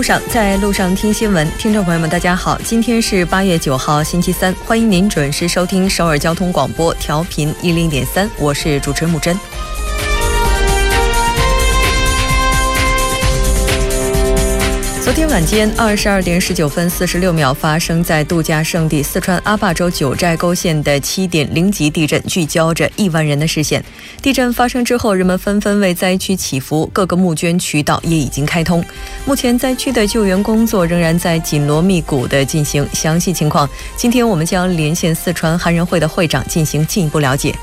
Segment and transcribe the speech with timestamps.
[0.00, 1.46] 在路上，在路上听新闻。
[1.58, 9.38] 听众朋友们，大家好，今天是八月九号，星期三，欢迎您准时收听首尔交通广播，调频一零点三，我是主持人木真。
[15.20, 23.84] 天晚间二十二点十九分四十六秒，发生在度假胜地四川阿坝州九寨沟县的七点零级地震，聚焦着亿万人的视线。
[24.22, 28.82] 地震发生之后，人们纷纷为灾区祈福，各个募捐渠道也已经开通。
[29.26, 32.88] 目前，灾区的救援工作仍然在紧锣密鼓的进行。
[32.94, 33.68] 详细情况，
[33.98, 37.54] 今天我们将连线四川韩人会的会长进行进一步了解。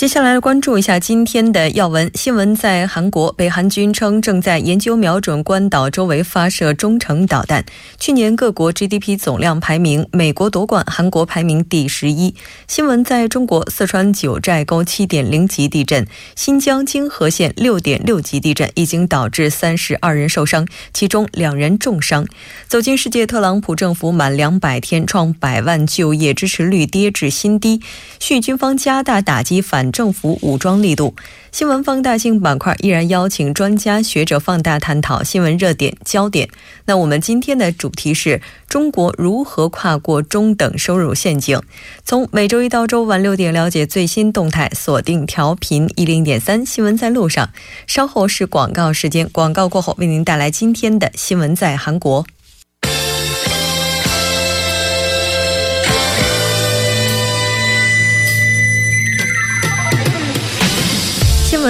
[0.00, 2.56] 接下来关注一下今天的要闻新闻。
[2.56, 7.62] 在韩国，北韩军称正在研究瞄准关岛周围发射中程导弹。
[7.98, 12.34] 去年各国 GDP 总量排名，美国夺冠，韩国排名第十一。
[12.66, 22.26] 新闻在中国，四川九寨沟七点零级地震，新疆金河县六点六级地震已经导致三十二人受伤，其中两人重伤。
[22.66, 27.82] 走进世界，特朗普政府满两百天，创百万就业支持率跌至新低，
[28.18, 29.89] 续军方加大打击反。
[29.90, 31.14] 政府武装力度。
[31.52, 36.48] 新闻放大镜板块依然邀请专家学者放大探讨新闻热点焦点。
[36.84, 41.60] 那我们今天的主题是中国如何跨过中等收入陷阱。
[42.04, 47.50] 从每周一到周五晚六点了解最新动态，锁定调频一零点三新闻在路上。
[47.86, 52.24] 稍后是广告时间，广告过后为您带来今天的新闻在韩国。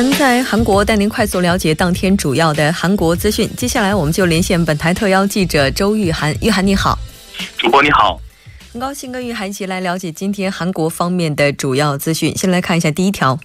[0.03, 3.47] 闻在韩国，带您快速了解当天主要的韩国资讯。
[3.55, 6.35] 接下来，我们就连线本台特邀记者周玉涵。
[6.41, 6.99] 玉涵，你好。
[7.59, 8.19] 主播你好，
[8.73, 12.35] 很高兴跟玉涵一起来了解今天韩国方面的主要资讯。
[12.35, 13.39] 先来看一下第一条。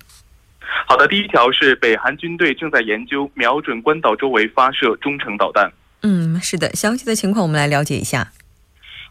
[0.88, 5.70] 好的，第一条是北韩军队正在研究瞄准关岛周围发射中程导弹。
[6.04, 8.32] 嗯，是的，详细的情况我们来了解一下。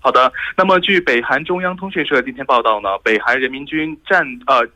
[0.00, 4.66] 好的，那么据北韩中央通讯社今天报道呢，北韩人民军战呃。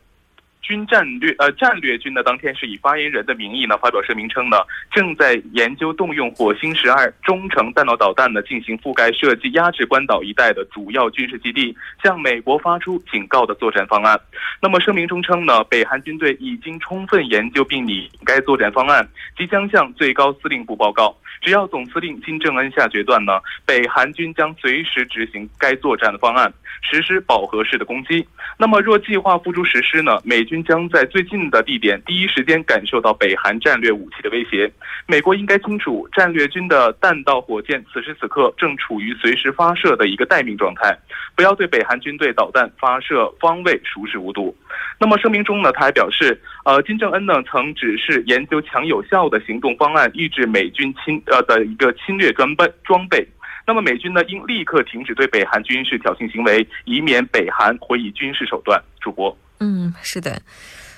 [0.61, 4.57] 军战略呃战略军呢当天是以发言人的名义呢发表声明称呢
[4.91, 14.19] 正在研究动用火星十二中程弹道导弹呢进行覆盖设计压制关岛一带的主要军事基地，向美国发出警告的作战方案。
[14.61, 21.15] 那么声明中称呢，北韩军队已经充分研究并拟该作战方案，即将向最高司令部报告。
[21.41, 26.51] 只要总司令金正恩下决断呢，北韩军将随时执行该作战的方案，
[26.81, 28.25] 实施饱和式的攻击。
[28.57, 34.71] 那么若计划付诸实施呢，美军将在最近的地点第一时间感受到北韩战略武器的威胁。
[35.07, 40.97] 美国应该清楚，战略军的弹道火箭此时此刻正处于随时发射的一个待命状态，
[41.35, 44.55] 不要对北韩军队导弹发射方位熟视无睹。
[44.99, 53.27] 那么声明中呢，他还表示，呃，金正恩呢曾指示研究强有效的行动方案，抑制美军侵呃的一个侵略装备装备。
[53.65, 58.81] 那么美军呢应立刻停止对北韩军事挑衅行为，以免北韩会以军事手段。
[58.99, 60.41] 主播，嗯，是的，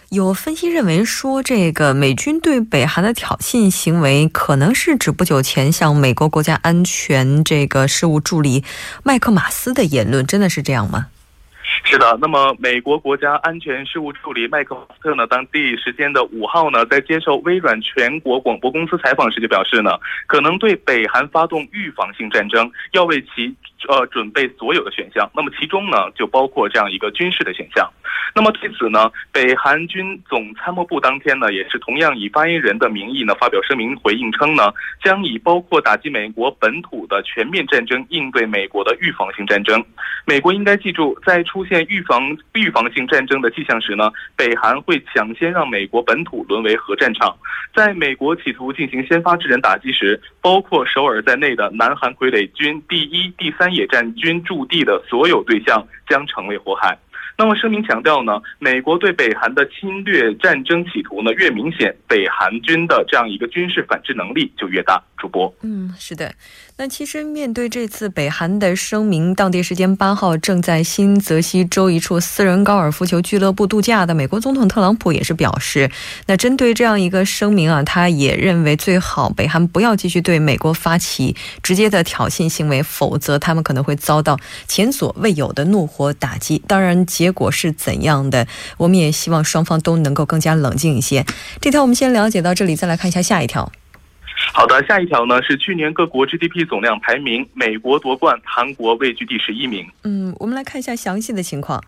[0.09, 8.63] 有分析认为说，这个美军对北韩的挑衅行为，可能是指不久前向美国国家安全这个事务助理
[9.03, 11.07] 麦克马斯的言论，真的是这样吗？
[11.83, 19.91] 是的，那么美国国家安全事务助理麦克斯特呢，当地时间的五号呢，在接受微软全国广播公司采访时就表示呢，
[20.27, 23.53] 可能对北韩发动预防性战争，要为其
[23.87, 25.29] 呃准备所有的选项。
[25.35, 27.89] 那么其中呢，就包括这样一个军事的选项。
[28.33, 34.71] 那么对此呢，北韩军总参谋部当天呢，也是同样以发言人的名义呢发表声明回应称呢，
[35.03, 39.83] 将以包括打击美国本土的全面战争应对美国的预防性战争。
[40.25, 47.37] 美国应该记住，在出出现预防预防性战争的迹象时呢，北韩会抢先让美国本土沦为核战场。
[47.75, 56.97] 在美国企图进行先发制人打击时，包括首尔在内的南韩傀儡军第一、第三野战军驻地的所有对象将成为火海。
[57.37, 64.99] 那么声明强调呢，美国对北韩的侵略战争企图呢越明显，北韩军的这样一个军事反制能力就越大。
[65.17, 66.33] 主播，嗯，是的。
[66.83, 75.91] 那其实面对这次北韩的声明，当地时间八号正在新泽西州一处私人高尔夫球俱乐部度假的美国总统特朗普也是表示，
[76.25, 86.63] 那针对这样一个声明啊，他也认为最好北韩不要继续对美国发起直接的挑衅行为，否则他们可能会遭到前所未有的怒火打击。
[86.65, 91.23] 当然，结果是怎样的，我们也希望双方都能够更加冷静一些。
[91.59, 93.71] 这条我们先了解到这里，再来看一下下一条。
[94.53, 99.87] 好的，下一条呢是去年各国 GDP 总量排名，美国夺冠，韩国位居第十一名。
[100.03, 101.81] 嗯，我们来看一下详细的情况。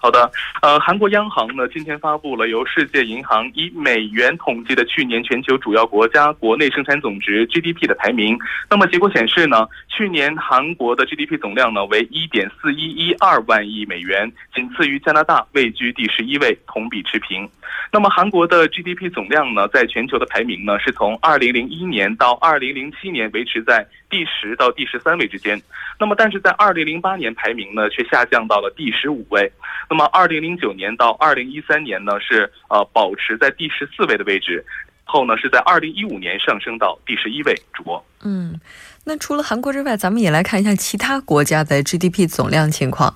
[0.00, 0.30] 好的，
[0.62, 8.38] 呃，韩国央行呢今天发布了由世界银行以美元统计的去年全球主要国家国内生产总值 GDP 的排名。
[8.70, 17.48] 那么结果显示呢，去年韩国的 GDP 总量呢为一点四一一二万亿美元，仅次于加拿大，位居第十一位，同比持平。
[17.92, 25.60] 那么韩国的 GDP 总量呢，在全球的排名呢，是从二零零一年到二零零七年维持在第十到第十三位之间。
[25.98, 29.50] 那么，但是在二零零八年排名呢，却下降到了第十五位。
[29.90, 34.64] 那么，二零零九年到二零一三年呢，是呃保持在第十四位的位置。
[35.10, 37.54] 后呢，是在二零一五年上升到第十一位。
[37.72, 38.60] 主播，嗯，
[39.04, 43.14] 那除了韩国之外，咱们也来看一下其他国家的 GDP 总量情况。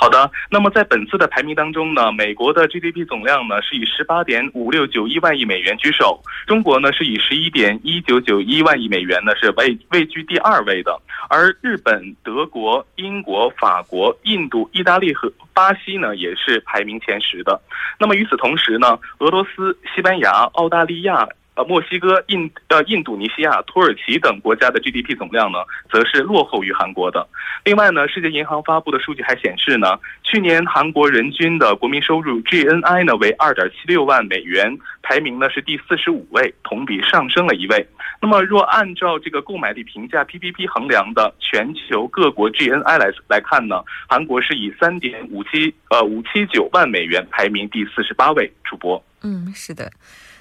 [0.00, 10.96] 好的，那么在本次的排名当中呢，美国的 GDP 总量呢是以十八点五六九一万亿美元居首，中国呢是以十一点一九九一万亿美元呢是位位居第二位的，
[11.28, 17.60] 而日本、德国、英国、法国、印度、意大利和巴西呢也是排名前十的。
[17.98, 21.28] 那么与此同时呢，俄罗斯、西班牙、澳大利亚。
[21.58, 25.58] 呃，墨西哥、印呃印度尼西亚、土耳其等国家的 GDP 总量呢，
[25.90, 27.26] 则是落后于韩国的。
[27.64, 37.84] 另外呢，世界银行发布的数据还显示呢，去年韩国人均的国民收入 GNI 呢为二点七六万美元，排名呢是第四十五位，同比上升了一位。
[38.22, 48.48] 那么，若按照这个购买力评价 PPP 衡量的全球各国 GNI 来来看呢，韩国是以三点五七呃五七九万美元排名第四十八位。
[48.62, 49.90] 主播，嗯，是的。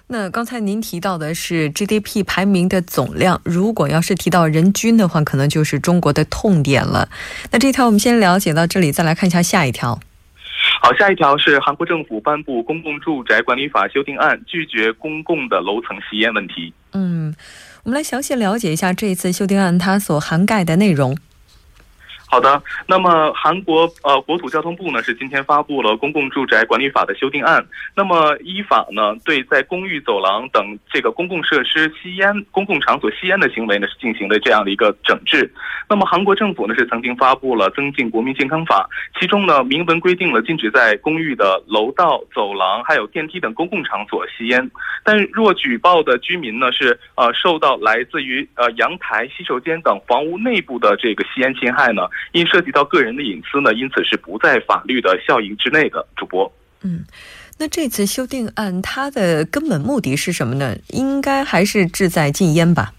[0.10, 7.10] 那刚才您提到的是 GDP 排名的总量，如果要是提到人均的话，可能就是中国的痛点了。
[7.52, 10.00] 那这条我们先了解到这里，再来看一下下一条。
[10.82, 16.74] 好，下一条是韩国政府颁布公共住宅管理法修订案，拒绝公共的楼层吸烟问题。
[16.94, 17.36] 嗯，
[17.84, 21.18] 我们来详细了解一下这一次修订案它所涵盖的内容。
[22.30, 27.66] 好的，那么韩国呃国土交通部呢是今天发布了公共住宅管理法的修订案。
[27.96, 35.50] 那么依法呢，对在公寓走廊等这个公共设施吸烟、公共场所吸烟的行为呢是进行了这样的一个整治。
[35.90, 38.88] 那么韩国政府呢是曾经发布了增进国民健康法，
[39.18, 44.70] 其中呢明文规定了禁止在公寓的楼道、走廊还有电梯等公共场所吸烟。
[45.02, 52.06] 但若举报的居民呢是呃受到来自于呃阳台、洗手间等房屋内部的这个吸烟侵害呢？
[52.32, 56.06] 因涉及到个人的隐私呢，因此是不在法律的效应之内的。
[56.16, 57.06] 主播，嗯，
[57.58, 60.76] 那这次修订案它的根本目的是什么呢？
[60.90, 62.94] 应该还是志在禁烟吧。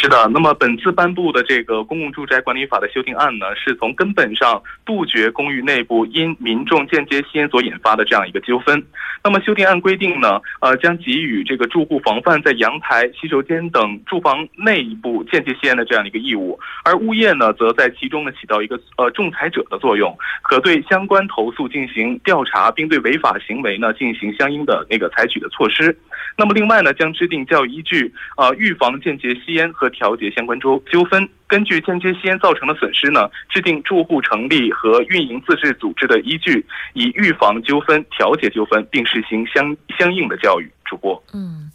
[0.00, 8.80] 是的，那么本次颁布的这个公共住宅管理法的修订案呢，是从根本上杜绝公寓内部因民众间接吸烟所引发的这样一个纠纷。
[9.24, 25.98] 那么修订案规定呢，呃，将给予这个住户防范在阳台、洗手间等住房内部间接吸烟的这样一个义务，而物业呢，则在其中呢起到一个呃仲裁者的作用，可对相关投诉进行调查，并对违法行为呢进行相应的那个采取的措施。
[26.36, 29.87] 那么另外呢，将制定教育依据，呃，预防间接吸烟和。
[29.90, 36.64] 调节相关纠纠纷，根据间接吸烟造成的损失呢，制定住户成立和运营自治组织的依据，
[36.94, 40.70] 以预防纠纷、调解纠纷，并实行相相应的教育。
[40.84, 41.70] 主播，嗯。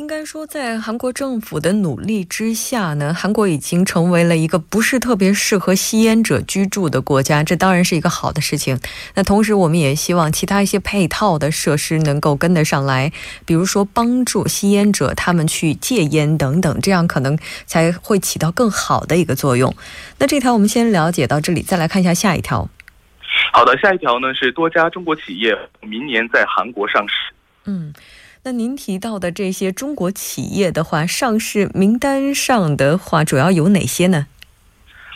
[0.00, 8.80] 应该说，在韩国政府的努力之下呢，韩国已经成为了一个不是特别适合吸烟者居住的国家，这当然是一个好的事情。
[9.14, 13.12] 那同时，我们也希望其他一些配套的设施能够跟得上来，
[13.44, 19.76] 比如说帮助吸烟者他们去戒烟等等，这样可能才会起到更好的一个作用。
[20.16, 22.70] 那这条我们先了解到这里，再来看一下下一条。
[23.52, 27.14] 好的，下一条呢是多家中国企业明年在韩国上市。
[27.66, 27.92] 嗯。
[28.42, 34.28] 那您提到的这些中国企业的话，上市名单上的话，主要有哪些呢？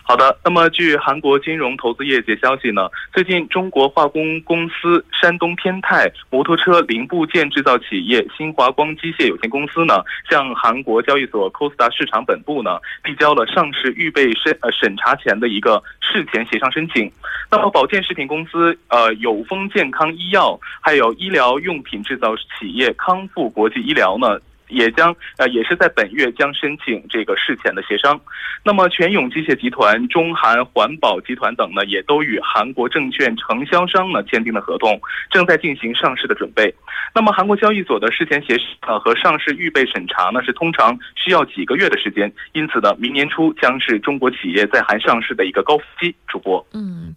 [0.07, 17.11] 好的，那么据韩国金融投资业界消息呢，最近中国化工公司山东天泰摩托车零部件制造企业新华光机械有限公司呢，向韩国交易所 c o s d a 市场本部呢，递交了上市预备审呃审查前的一个事前协商申请。
[17.51, 24.39] 那么保健食品公司呃有丰健康医药，还有医疗用品制造企业康复国际医疗呢。
[24.69, 28.21] 也将呃也是在本月将申请这个事前的协商。
[28.63, 36.75] 那么全永机械集团、中韩环保集团等呢，也都与韩国证券承销商呢签订了合同，正在进行上市的准备。
[37.15, 38.57] 那么韩国交易所的事前协
[38.87, 46.15] 呃和上市预备审查呢，是通常需要几个月的时间，因此呢，明年初将是中国企业在韩上市的一个高峰期。
[46.27, 47.15] 主播，嗯。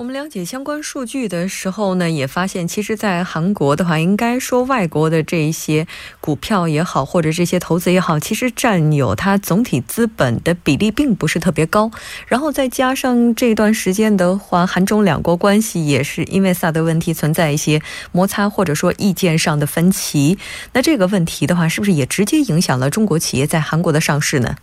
[0.00, 5.86] 我们了解相关数据的时候呢，也发现，其实，在韩国的话，应该说外国的这一些
[6.22, 11.90] 股票也好，或者这些投资也好，其实占有它总体资本的比例并不是特别高。
[12.26, 20.38] 然后再加上这段时间的话，韩中两国关系也是因为萨德问题存在一些摩擦，或者说意见上的分歧。
[20.72, 24.56] 那这个问题的话，是不是也直接影响了中国企业在韩国的上市呢？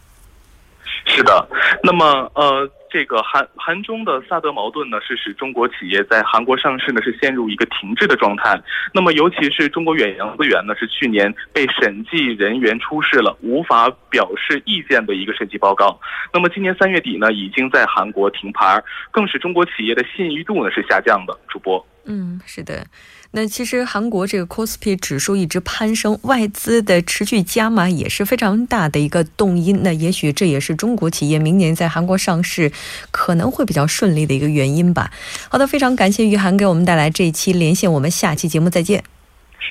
[1.06, 1.48] 是的，
[1.84, 2.68] 那么呃。
[2.98, 8.60] 这个韩韩中的萨德矛盾呢，是使中国企业在韩国上市呢是陷入一个停滞的状态。
[8.92, 16.00] 那么，尤其是中国远洋资源呢，是去年被审计人员出示了无法表示意见的一个审计报告。
[16.34, 21.40] 那么，今年三月底呢，已经在韩国停牌，更使中国企业的信誉度呢是下降的。
[21.48, 22.84] 主播，嗯，是的。
[23.32, 29.84] 那其实韩国这个 c o s p i 指数一直攀升，外资的持续加码也是非常大的一个动因。
[29.84, 32.72] 那也许这也是中国企业明年在韩国上市
[33.12, 35.12] 可能会比较顺利的一个原因吧。
[35.50, 39.04] 好的，非常感谢于涵给我们带来这一期连线，我们下期节目再见。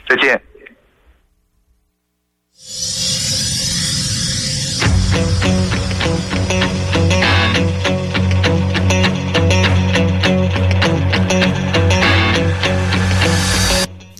[0.08, 0.40] 再见。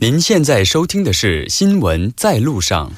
[0.09, 2.93] 您现在收听的是《新闻在路上》。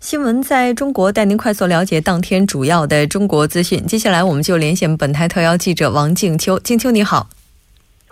[0.00, 3.84] 新闻在中国带您快速了解当天主要的中国资讯。
[3.84, 6.56] 接下来，我们就连线本台特邀记者王静秋。
[6.60, 7.28] 静秋，你好。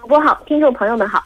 [0.03, 1.23] 主播好，听众朋友们好。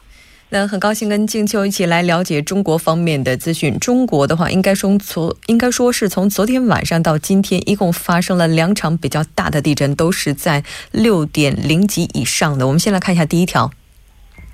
[0.49, 3.77] 那很高兴跟静秋一起来了解中国方面的资讯。
[3.79, 12.67] 中国的话，应该从昨应该说是从昨天晚上到今天，一共发生了两场比较大的地震，都是在六点零级以上的。
[12.67, 13.69] 我们先来看一下第一条。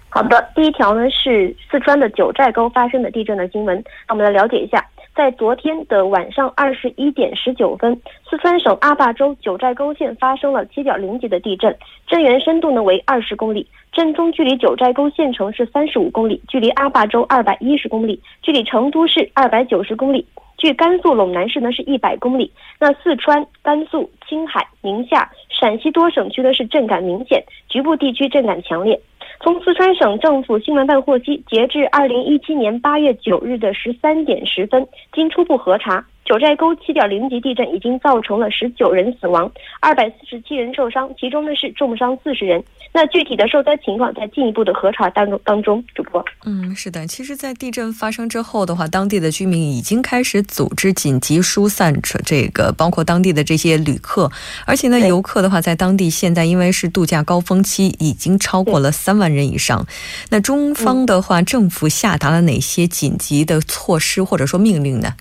[0.10, 3.78] 好的，第一条呢是四川的九寨沟发生的地震的新闻。
[4.08, 4.86] 那我们来了解一下。
[5.16, 8.00] 在昨天的晚上二十一点十九分，
[8.30, 11.76] 四川省阿坝州九寨沟县发生了七点零级的地震，
[12.08, 20.26] 震源深度呢为二十公里，震中距离九寨沟县城是三十五公里，距离阿坝州二百一十公里，距离成都市二百九十公里，
[20.58, 22.50] 距甘肃陇南市呢是一百公里。
[22.80, 29.00] 那四川、甘肃、青海、宁夏、陕西多省区的是震感明显，局部地区震感强烈。
[29.44, 36.06] 从四川省政府新闻办获悉，截至二零一七年八月九日的十三点十分，经初步核查。
[36.24, 42.64] 九寨沟七点零级地震已经造成了十九人死亡，二百四十七人受伤，其中呢是重伤四十人。
[42.94, 45.84] 那具体的受灾情况在进一步的核查当中当中。
[45.96, 51.94] 主播，嗯，是的，其实，在地震发生之后的话，当地的居民已经开始组织紧急疏散
[52.26, 54.30] 这个包括当地的这些旅客，
[54.66, 59.86] 而且呢，游客的话，在当地现在因为是度假高峰期，已经超过了三万人以上。
[60.30, 65.14] 那中方的话，政府下达了哪些紧急的措施或者说命令呢？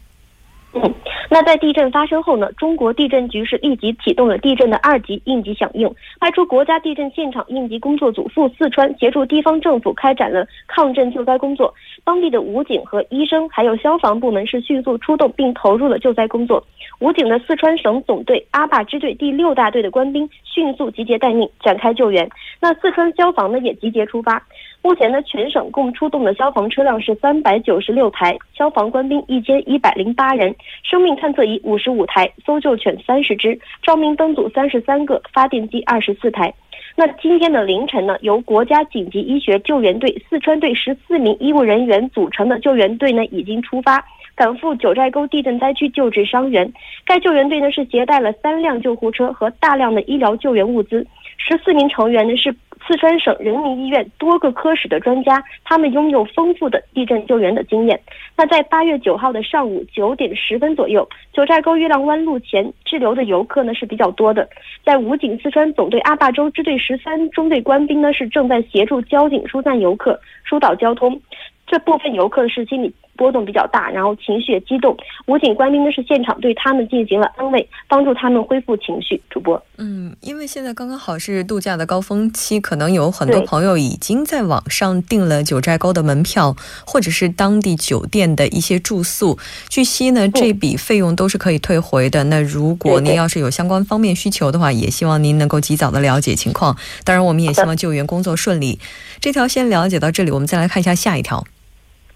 [0.72, 0.94] 嗯，
[1.28, 11.74] 那在地震发生后呢，中国地震局是立即启动了地震的二级应急响应，派出国家地震现场应急工作组赴四川协助地方政府开展了抗震救灾工作。
[12.04, 16.64] 当地的武警和医生还有消防部门是迅速出动并投入了救灾工作。
[16.98, 22.28] 武警的四川省总队阿坝支队第六大队的官兵迅速集结待命，展开救援。
[22.60, 24.42] 那四川消防呢也集结出发。
[24.82, 36.52] 目前呢，全省共出动的消防车辆是三百九十六台，消防官兵一千一百零八人，生命探测仪五十五台，搜救犬三十只，照明灯组三十三个，发电机二十四台。
[36.96, 44.04] 那今天的凌晨呢，由国家紧急医学救援队四川队十四名医务人员组成的救援队呢，已经出发
[44.34, 46.70] 赶赴九寨沟地震灾区救治伤员。
[47.04, 51.06] 该救援队呢是携带了三辆救护车和大量的医疗救援物资，
[51.38, 52.54] 十四名成员呢是。
[52.86, 58.00] 四川省人民医院多个科室的专家，他们拥有丰富的地震救援的经验。
[58.36, 64.48] 那在八月九号的上午九点十分左右，九寨沟月亮湾路前滞留的游客呢是比较多的。
[64.84, 71.20] 在武警四川总队阿坝州支队十三中队官兵呢是正在协助交警疏散游客、疏导交通。
[71.66, 72.92] 这部分游客是心理。
[73.20, 74.96] 波动比较大，然后情绪也激动。
[75.26, 79.20] 武警官兵呢是现场对他们进行了安慰，帮助他们恢复情绪。
[79.28, 89.38] 主播，嗯，因为现在刚刚好是度假的高峰期，可能有很多朋友已经在网上订了九寨沟的门票，或者是当地酒店的一些住宿。
[89.68, 92.24] 据悉呢，这笔费用都是可以退回的。
[92.24, 96.74] 那如果您要是有相关方面需求的话，也希望您能够及早的了解情况。
[97.04, 98.78] 当然，我们也希望救援工作顺利。
[99.20, 101.44] 这条先了解到这里，我们再来看一下下一条。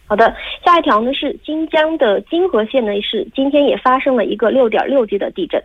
[0.06, 5.62] 好的，下一条呢是新疆的金河县呢是今天也发生了一个六点六级的地震。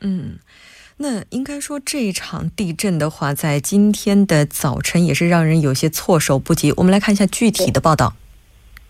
[0.00, 0.38] 嗯，
[0.96, 6.72] 那应该说这一场地震的话，在今天的早晨也是让人有些措手不及。
[6.76, 8.14] 我们来看一下具体的报道。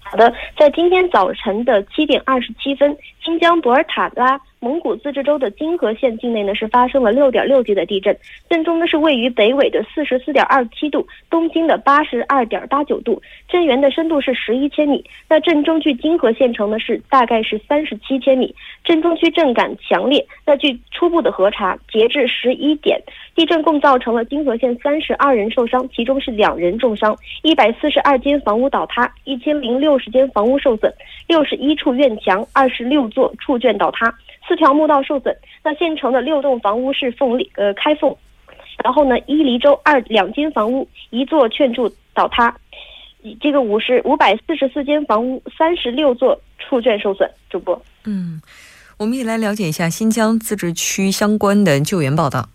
[0.00, 4.40] 好的，在今天早晨的七点二十七分，新疆博尔塔拉。
[4.60, 8.16] 蒙古自治州的金河县境内呢是发生了六点六级的地震，
[8.50, 15.04] 震中呢是位于北纬的四十四点二七度，东经的八十二点八九度，震源的深度是十一千米。
[15.28, 20.26] 那震中距金河县城呢是大概是三十七千米，震中区震感强烈。
[20.44, 23.00] 那据初步的核查，截至十一点，
[23.36, 30.92] 地震共造成了金河县三十二人受伤，其中是两人重伤，一百四十二间房屋倒塌，一千零六十间房屋受损，
[31.28, 34.12] 六十一处院墙，二十六座触卷倒塌。
[34.46, 38.16] 四条墓道受损，那县城的六栋房屋是缝裂呃开封，
[38.84, 42.54] 然后呢，伊犁州二两间房屋一座劝柱倒塌，
[43.40, 47.30] 这个五十五百四十四间房屋三十六座处卷受损。
[47.50, 48.40] 主播，嗯，
[48.98, 52.48] 我们也来了解一下新疆自治区相关的救援报道。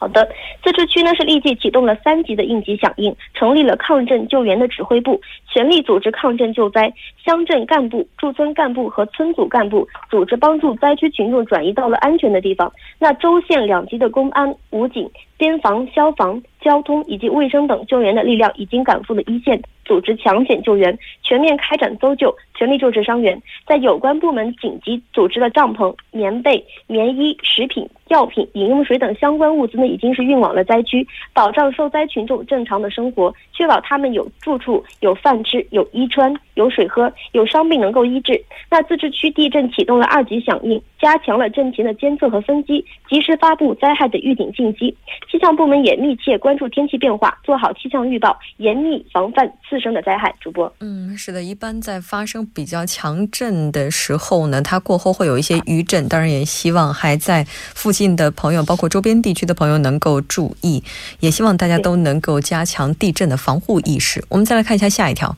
[0.00, 0.28] 好的，
[0.62, 5.20] 自治区呢是立即启动了三级的应急响应，成立了抗震救援的指挥部，
[5.52, 6.92] 全力组织抗震救灾。
[7.26, 12.72] 乡镇干部、驻村干部和村组干部组织帮助灾区群众转移到了安全的地方。
[13.00, 19.60] 那州县两级的公安、武警、边防、消防、交通以及卫生等救援的力量已经赶赴了一线。
[19.84, 23.40] 组织抢险救援，全面开展搜救，全力救治伤员。
[23.66, 38.38] 在有关部门紧急组织的帐篷、棉被、棉衣、食品、药品、饮用水等相关物资呢，已经是运往了灾区，保障受灾群众正常的生活，确保他们有住处、有饭吃、有衣穿、有水喝、有伤病能够医治。
[38.70, 44.94] 那自治区地震启动了二级响应，加强了震情的监测和分析，及时发布灾害的预警信息。
[45.30, 49.78] 气象部门也密切关注天气变化，做好气象预报，严密防范次。
[49.78, 60.82] 生的灾害，主播，嗯，是的，一般在发生比较强震的时候呢，它过后会有一些余震，当然也希望还在附近的朋友，包括周边地区的朋友能够注意，
[61.20, 64.24] 也希望大家都能够加强地震的防护意识。
[64.30, 65.36] 我们再来看一下下一条。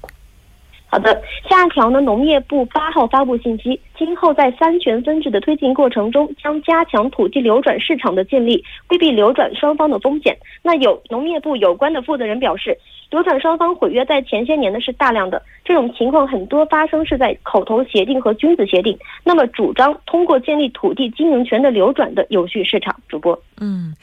[0.90, 2.00] 好的，下一条呢？
[2.00, 10.36] 农业部八号发布信息，今后在三权分置的推进过程中，将加强土地流转市场的建立，规避流转双方的风险。
[10.62, 12.76] 那有农业部有关的负责人表示，
[13.10, 18.98] 流转双方毁约在前些年呢是大量的，这种情况很多发生是在口头协定和君子协定。
[19.22, 22.94] 那么主张通过建立土地经营权的流转的有序市场。
[23.08, 23.94] 主播，嗯，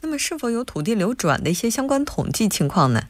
[0.00, 3.02] 那么是否有土地流转的一些相关统计情况呢？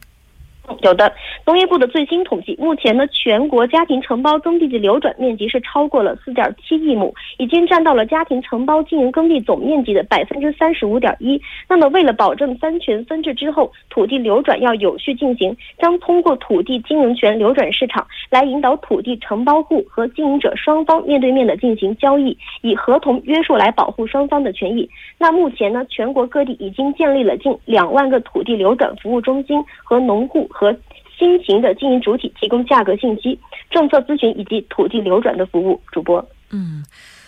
[0.81, 1.11] 有的，
[1.45, 11.41] 农业部的最新统计，目前呢，全国家庭承包耕地的流转面积是超过了四点七亿亩，已经占到了家庭承包经营耕地总面积的百分之三十五点一。
[11.67, 24.87] 那么，为了保证三权分置之后土地流转要有序进行，将通过土地经营权流转市场来引导土地承包户和经营者双方面对面的进行交易，以合同约束来保护双方的权益。
[25.17, 30.47] 那目前呢，全国各地已经建立了近两万个土地流转服务中心和农户。
[30.57, 30.75] 和
[31.15, 33.39] 新型的经营主体提供价格信息、
[33.69, 35.79] 政策咨询以及土地流转的服务。
[35.91, 36.83] 主播，嗯，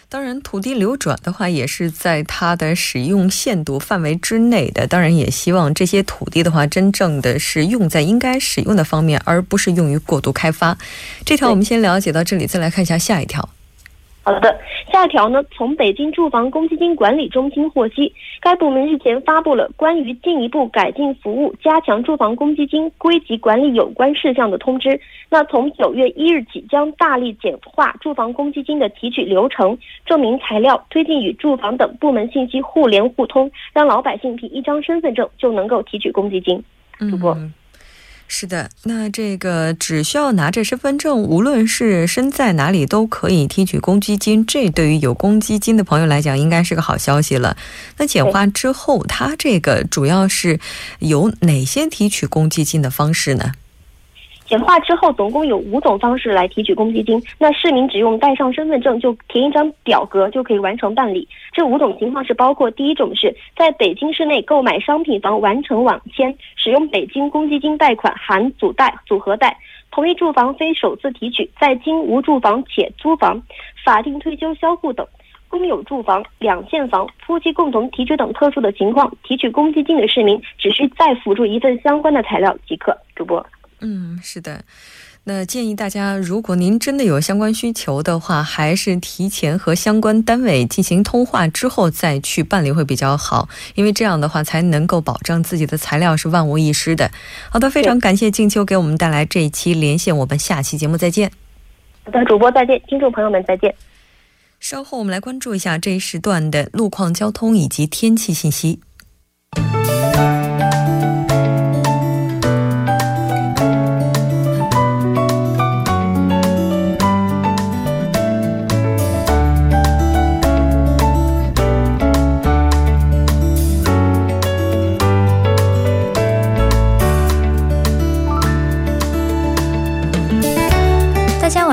[0.10, 4.88] 当然，土地流转的话也是在它的使用限度范围之内的。
[4.88, 10.76] 当然，也希望这些土地的话，真正的是用在应该使用的方面，而不是用于过度开发。
[11.24, 13.48] 这条我们先了解到这里，再来看一下下一条。
[14.22, 14.60] 好的，
[14.92, 15.42] 下一条呢？
[15.52, 25.00] 从北京住房公积金管理中心获悉，该部门日前发布了关于进一步改进服务、加强住房公积金归集管理有关事项的通知。
[25.30, 36.64] 那从九月一日起，将大力简化住房公积金的提取流程、证明材料，推进与住房等部门信息互联互通，让老百姓凭一张身份证就能够提取公积金。
[37.10, 37.36] 主播。
[38.32, 44.46] 是的，那这个只需要拿着身份证，无论是身在哪里都可以提取公积金。
[44.46, 47.58] 这对于有公积金的朋友来讲，应该是个好消息了。
[47.98, 50.60] 那简化之后，它这个主要是
[51.00, 53.52] 有哪些提取公积金的方式呢？
[54.48, 57.22] 简化之后，总共有五种方式来提取公积金。
[57.40, 61.28] 那市民只用带上身份证，就填一张表格就可以完成办理。
[61.52, 69.50] 这五种情况是包括：第一种是在北京市内购买商品房完成网签，使用北京公积金贷款含组贷、组合贷；
[69.92, 73.42] 同一住房非首次提取，在京无住房且租房、
[73.84, 75.06] 法定退休销户等；
[75.48, 82.96] 公有住房、两建房、夫妻共同提取等特殊的情况，提取公积金的市民只需再辅助一份相关的材料即可。
[83.16, 83.44] 主播。
[83.82, 84.62] 嗯，是的，
[85.30, 97.12] 那建议大家，如果您真的有相关需求的话，还是提前和相关单位进行通话之后再去办理会比较好，因为这样的话才能够保证自己的材料是万无一失的。
[97.52, 101.32] 好的，非常感谢静秋给我们带来这一期连线，我们下期节目再见。
[102.06, 103.76] 好的，主播再见，听众朋友们再见。
[104.60, 108.80] 稍后我们来关注一下这一时段的路况、交通以及天气信息。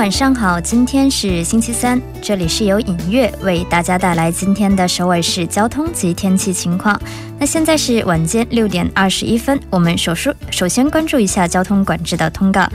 [0.07, 6.97] 晚上好，今天是星期三，这里是由影月为大家带来今天的首尔市交通及天气情况。
[7.37, 12.65] 那现在是晚间六点二十一分，我们首书首先关注一下交通管制的通告。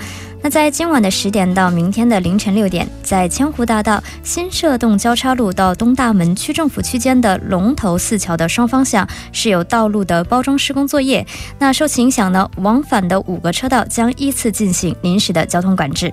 [0.42, 11.26] 那在今晚的十点到明天的凌晨六点，在千湖大道新社洞交叉路到东大门区政府区间的龙头四桥的双方向是有道路的包装施工作业。
[11.58, 16.12] 那受其影响呢，往返的五个车道将依次进行临时的交通管制。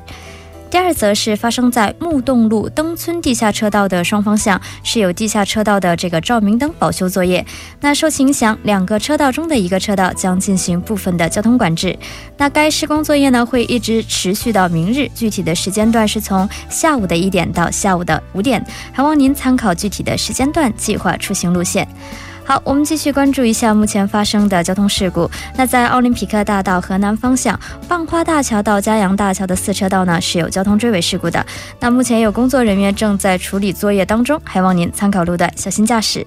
[0.69, 7.43] 第二则是发生在木洞路登村地下车道的双方向是有地下车道的这个照明灯保修作业。
[7.81, 11.97] 那受其影响，两个车道中的一个车道将进行部分的交通管制。
[12.37, 21.87] 那该施工作业呢会一直持续到明日，具体的时间段是从下午的一点到下午的五点，还望您参考具体的时间段计划出行路线。
[22.49, 25.29] 好，我们继续关注一下目前发生的交通事故。
[25.55, 31.45] 那在奥林匹克大道河南方向棒花大桥到嘉阳大桥的四车道呢是有交通追尾事故的。
[31.79, 36.25] 那目前有工作人员正在处理作业当中，还望您参考路段，小心驾驶。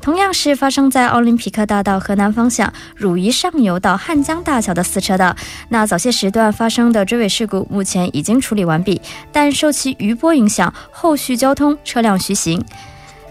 [0.00, 5.36] 同样是发生在奥林匹克大道河南方向汝宜上游到汉江大桥的四车道，
[5.68, 12.64] 那早些时段发生的追尾事故目前已经处理完毕，但受其余波影响，后续交通车辆徐行。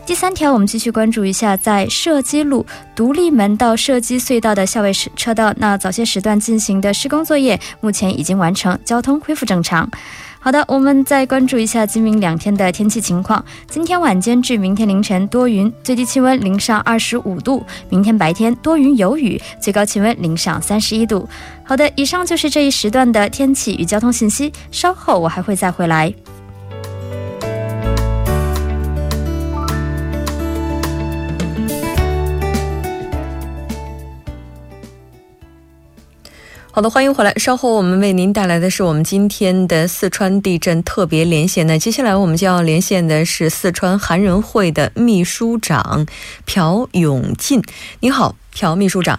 [0.08, 2.66] 第三条，我们继续关注一下，在射击路
[2.96, 9.92] 独立门到射击隧道的校尉车道，那早些时段进行的施工作业目前已经完成，交通恢复正常。
[10.40, 13.44] 好的，我们再关注一下今明两天的天气情况。
[13.70, 21.28] 今天晚间至明天凌晨多云，最低气温零上二十五度；明天白天多云有雨，最高气温零上三十一度。
[21.66, 26.14] 好的，以上就是这一时段的天气与交通信息，稍后我还会再回来。
[36.78, 37.34] 好的，欢迎回来。
[37.38, 41.66] 稍后我们为您带来的是我们今天的四川地震特别连线。
[41.66, 46.06] 那接下来我们就要连线的是四川韩人会的秘书长
[46.46, 47.64] 朴永进。
[48.02, 49.18] 你好，朴秘书长。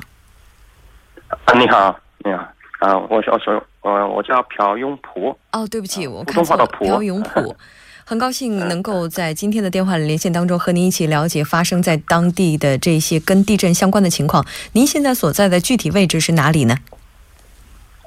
[1.47, 2.38] 啊，你好，你好。
[2.79, 5.37] 啊，我是我是我我叫朴永普。
[5.51, 6.64] 哦，对不起，我看错了。
[6.64, 7.57] 朴永普，
[8.05, 14.47] 很高兴能够在今天的电话连线当中和您一起了解发生在当地的这些跟地震相关的情况。
[14.75, 16.77] 您现在所在的具体位置是哪里呢？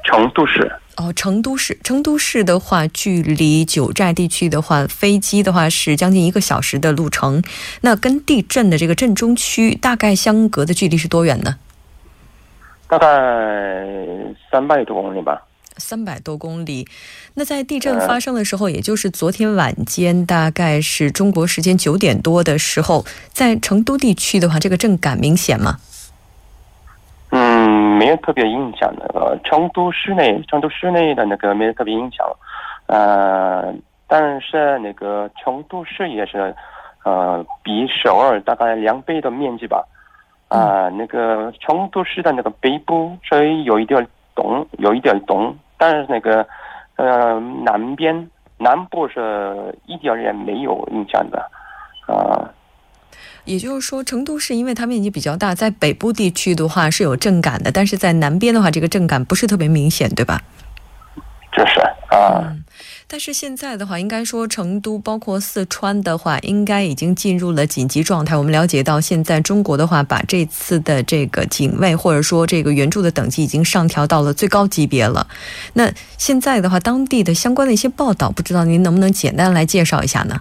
[0.03, 7.41] 成都市哦，成都市，成都市的话，距离九寨地区的话，飞机的话是将近一个小时的路程。
[7.81, 11.55] 那跟地震的这个震中区大概相隔的距离是多远呢？
[12.87, 13.07] 大概
[14.51, 15.47] 三百多公里吧。
[15.77, 16.85] 三百多公里。
[17.35, 25.79] 那在地震发生的时候，也就是昨天晚间，大概是中国时间九点多的时候，在成都地区的话，这个震感明显吗？
[27.31, 29.05] 嗯，没有特别影响的。
[29.13, 32.27] 呃，成都市内，成都市内的那个没有特别影响。
[32.87, 33.73] 呃，
[34.07, 36.53] 但是那个成都市也是，
[37.05, 39.85] 呃，比首尔大概两倍的面积吧。
[40.49, 46.45] 啊，那个成都市的那个北部稍微有一点冻，有一点冻，但是那个
[46.97, 51.39] 呃南边南部是一点也没有影响的。
[52.07, 52.51] 啊。
[53.45, 60.41] 也就是说，成都市因为它面积比较大，在北部地区的话是有震感的，但是在南边的话，这个震感不是特别明显，对吧？
[61.51, 62.55] 就是啊。
[63.07, 68.37] 但是现在的话，应该说成都包括四川的话，应该已经进入了紧急状态。
[68.37, 75.27] 我们了解到，现在中国的话，把这次的这个警卫或者说这个援助的等级已经上调到了最高级别了。
[75.73, 80.39] 那现在的话，当地的相关的一些报道，不知道您能不能简单来介绍一下呢？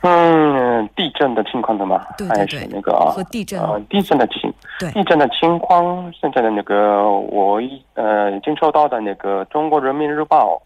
[0.00, 10.60] 嗯，地震的情况的嘛，还是那个啊，地震啊，地震的情，对，地震的情况，现在的那个我一呃，已经收到的那个中国人民日报，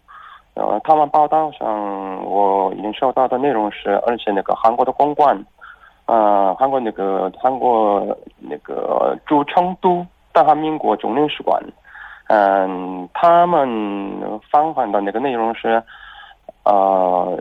[0.55, 5.37] 呃，他们报道上我已经收到的内容是，而且那个韩国的公关，
[6.07, 8.03] 呃，韩国那个韩国
[8.39, 11.61] 那个驻成都大韩民国总领事馆，
[12.29, 13.69] 嗯，他们
[14.49, 15.83] 访问的那个内容是，
[16.63, 17.39] 呃。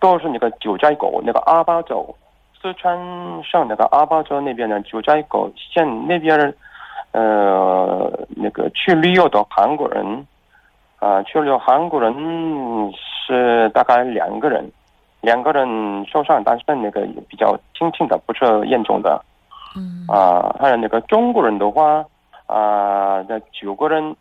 [0.00, 2.14] 都是那个九寨沟那个阿坝州，
[2.60, 2.96] 四川
[3.42, 6.54] 省那个阿坝州那边的九寨沟县那边，
[7.12, 10.26] 呃，那个去旅游的韩国人，
[10.98, 12.92] 啊，去旅游韩国人
[13.26, 14.70] 是大概两个人，
[15.20, 19.20] 两个人受伤，但是那个比较轻轻的，不是严重的。
[19.76, 20.04] 嗯。
[20.08, 22.04] 啊，还有那个中国人的话，
[22.46, 24.14] 啊，那九个人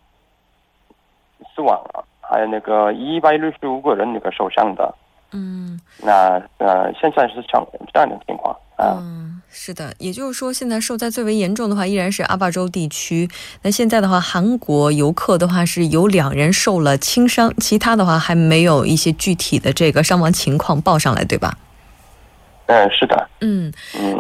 [1.54, 4.94] 死亡了，还有那个一百六十五个人那个受伤的。
[5.32, 8.98] 嗯，那呃，现在是这样这样的情况啊。
[9.00, 13.30] 嗯，是的，也就是说，现在受灾最为严重的话，依然是阿坝州地区。
[13.64, 21.58] 那现在的话，韩国游客的话是有两人受了轻伤，其他的话还没有一些具体的这个伤亡情况报上来，对吧？
[22.70, 23.30] 嗯，是的。
[23.40, 23.72] 嗯，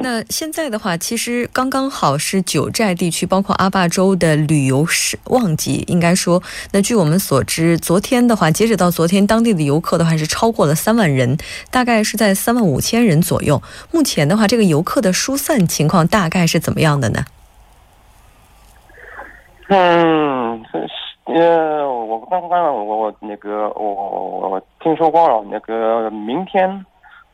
[0.01, 11.38] 那现在的话，其实刚刚好是九寨地区，包括阿坝州的旅游是旺季，应该说，那据我们所知，昨天的话，截止到昨天，当地的游客的话是超过了三万人，
[11.69, 13.62] 大概是在三万五千人左右。
[13.91, 17.25] 目前的话，这个游客的疏散情况大概是怎么样的呢？
[19.67, 20.63] 嗯，
[21.25, 26.86] 呃，我刚刚我我那个我我听说过了，那个明天。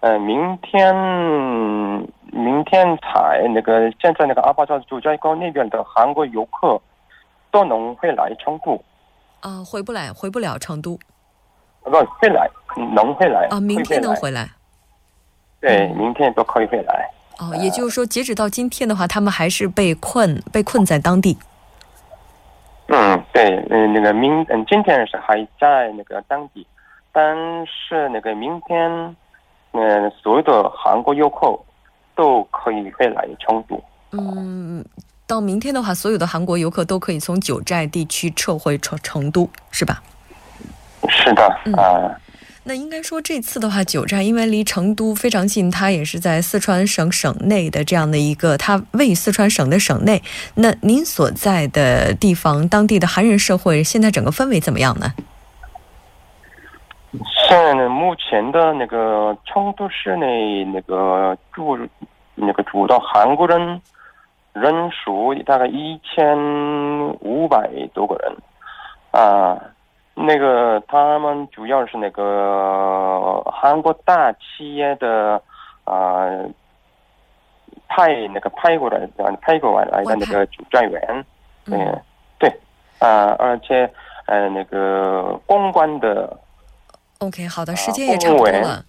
[0.03, 0.93] 呃，明天
[2.33, 6.77] 明天才那个现在那个阿坝州朱家沟那边的韩国游客
[7.51, 8.73] 都能会来成都
[9.39, 10.99] 啊，回不来，回不了成都，
[11.83, 12.49] 不会来，
[12.93, 14.49] 能会来啊，明天能回来，
[15.61, 17.09] 对，明天都可以回来。
[17.39, 21.37] 哦，也就是说，截止到今天的话，他们还是被困被困在当地。
[22.87, 26.67] 嗯，对，嗯，那个明嗯，今天是还在那个当地，
[27.13, 27.33] 但
[27.65, 29.15] 是那个明天。
[29.73, 31.47] 嗯，所有的韩国游客
[32.15, 33.83] 都可以回来成都。
[34.11, 34.83] 嗯，
[35.27, 40.01] 到明天的话，所有的韩国游客都可以从九寨地区撤回成成都，是吧？
[41.09, 41.43] 是的，
[41.75, 42.19] 啊。
[42.65, 50.23] 那应该说这次的话，九寨因为离成都非常近，它也是在四川省省内的这样的一个，它位于四川省的省内。
[50.55, 55.11] 那您所在的地方，当地的韩人社会现在整个氛围怎么样呢？
[57.47, 61.77] 现在目前的那个成都市内那个住
[62.33, 63.79] 那个住的韩国人
[64.51, 66.35] 人数大概一千
[67.19, 68.35] 五百多个人
[69.11, 69.61] 啊，
[70.15, 75.39] 那个他们主要是那个韩国大企业的
[75.83, 76.25] 啊
[77.87, 81.25] 派那个派过来的派过来的那个专员，
[81.67, 82.01] 嗯，
[82.39, 82.49] 对
[82.97, 83.87] 啊，而且
[84.25, 86.35] 呃那个公关的。
[87.23, 88.83] OK，好的，时间也差不多了，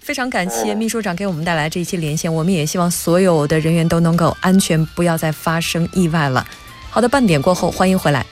[0.00, 6.44] 非常感谢秘书长给我们带来这一期连线，我们也希望所有的人员都能够安全，不要再发生意外了。
[6.90, 8.26] 好的，半点过后，欢迎回来。